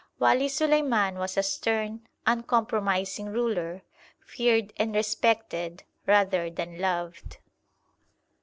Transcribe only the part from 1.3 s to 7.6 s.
a stern, uncompromising ruler, feared and respected, rather than loved.